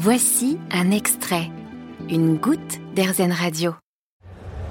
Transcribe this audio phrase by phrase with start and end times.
[0.00, 1.50] Voici un extrait,
[2.08, 3.74] une goutte d'Airzen Radio.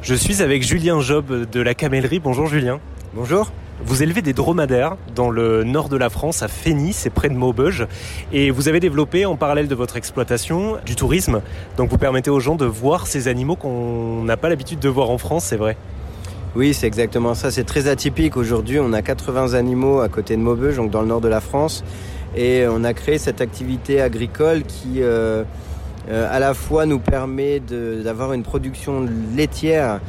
[0.00, 2.20] Je suis avec Julien Job de la Camellerie.
[2.20, 2.78] Bonjour Julien.
[3.12, 3.50] Bonjour.
[3.84, 7.34] Vous élevez des dromadaires dans le nord de la France, à Fény, c'est près de
[7.34, 7.88] Maubeuge.
[8.32, 11.42] Et vous avez développé, en parallèle de votre exploitation, du tourisme.
[11.76, 15.10] Donc vous permettez aux gens de voir ces animaux qu'on n'a pas l'habitude de voir
[15.10, 15.76] en France, c'est vrai
[16.54, 17.50] Oui, c'est exactement ça.
[17.50, 18.36] C'est très atypique.
[18.36, 21.40] Aujourd'hui, on a 80 animaux à côté de Maubeuge, donc dans le nord de la
[21.40, 21.82] France.
[22.36, 25.42] Et on a créé cette activité agricole qui, euh,
[26.10, 30.00] euh, à la fois, nous permet d'avoir une production laitière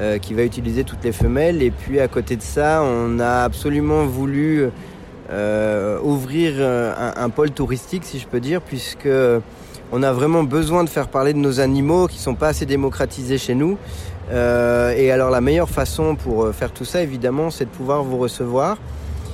[0.00, 1.62] euh, qui va utiliser toutes les femelles.
[1.62, 4.68] Et puis à côté de ça, on a absolument voulu
[6.02, 9.10] ouvrir un, pôle touristique, si je peux dire, puisque
[9.92, 13.36] on a vraiment besoin de faire parler de nos animaux qui sont pas assez démocratisés
[13.36, 13.76] chez nous.
[14.32, 18.78] Et alors la meilleure façon pour faire tout ça, évidemment, c'est de pouvoir vous recevoir.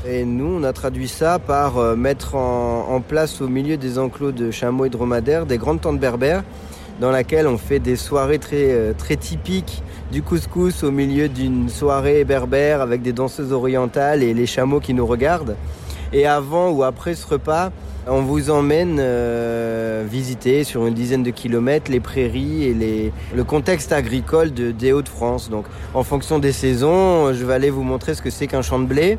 [0.07, 4.51] Et nous, on a traduit ça par mettre en, place au milieu des enclos de
[4.51, 6.45] chameaux et dromadaires des grandes tentes berbères
[7.01, 12.25] dans laquelle on fait des soirées très, très typiques du couscous au milieu d'une soirée
[12.25, 15.57] berbère avec des danseuses orientales et les chameaux qui nous regardent.
[16.13, 17.73] Et avant ou après ce repas,
[18.07, 23.91] on vous emmène euh, visiter sur une dizaine de kilomètres les prairies et le contexte
[23.91, 25.49] agricole de, des Hauts-de-France.
[25.49, 28.79] Donc en fonction des saisons, je vais aller vous montrer ce que c'est qu'un champ
[28.79, 29.19] de blé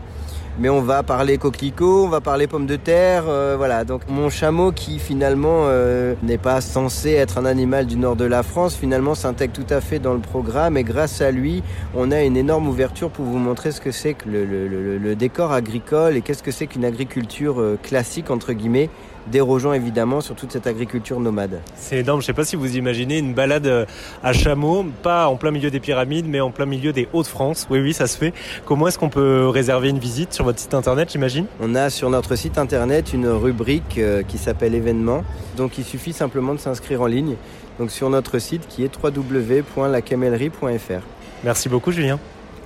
[0.58, 3.84] mais on va parler coquelicots, on va parler pommes de terre, euh, voilà.
[3.84, 8.26] Donc mon chameau qui finalement euh, n'est pas censé être un animal du nord de
[8.26, 11.62] la France, finalement s'intègre tout à fait dans le programme et grâce à lui,
[11.94, 16.18] on a une énorme ouverture pour vous montrer ce que c'est que le, décor agricole
[16.18, 18.90] et qu'est-ce que c'est qu'une agriculture euh, classique entre guillemets
[19.28, 21.60] dérogeant évidemment sur toute cette agriculture nomade.
[21.76, 23.88] C'est énorme, je ne sais pas si vous imaginez une balade
[24.24, 27.66] à chameau, pas en plein milieu des pyramides, mais en plein milieu des Hauts-de-France.
[27.72, 28.34] Oui, oui, ça se fait.
[28.66, 32.36] Comment est-ce qu'on peut réserver une visite votre site internet, j'imagine On a sur notre
[32.36, 35.24] site internet une rubrique euh, qui s'appelle événements,
[35.58, 37.36] donc il suffit simplement de s'inscrire en ligne.
[37.80, 41.04] Donc sur notre site qui est www.lacamellerie.fr.
[41.44, 42.20] Merci beaucoup Julien.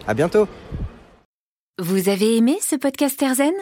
[0.07, 0.47] À bientôt.
[1.79, 3.53] Vous avez aimé ce podcast Erzen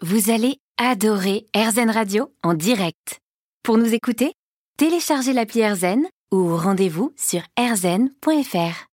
[0.00, 3.20] Vous allez adorer AirZen Radio en direct.
[3.62, 4.32] Pour nous écouter,
[4.76, 6.02] téléchargez l'appli AirZen
[6.32, 8.80] ou rendez-vous sur airzen.fr.